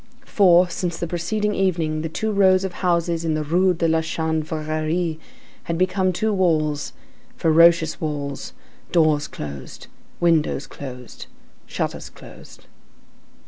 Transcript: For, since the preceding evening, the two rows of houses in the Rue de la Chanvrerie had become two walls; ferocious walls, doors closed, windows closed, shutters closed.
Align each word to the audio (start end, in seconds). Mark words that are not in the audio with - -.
For, 0.25 0.67
since 0.67 0.97
the 0.97 1.05
preceding 1.05 1.53
evening, 1.53 2.01
the 2.01 2.09
two 2.09 2.31
rows 2.31 2.63
of 2.63 2.73
houses 2.73 3.23
in 3.23 3.35
the 3.35 3.43
Rue 3.43 3.75
de 3.75 3.87
la 3.87 4.01
Chanvrerie 4.01 5.19
had 5.65 5.77
become 5.77 6.11
two 6.11 6.33
walls; 6.33 6.93
ferocious 7.37 8.01
walls, 8.01 8.53
doors 8.91 9.27
closed, 9.27 9.85
windows 10.19 10.65
closed, 10.65 11.27
shutters 11.67 12.09
closed. 12.09 12.65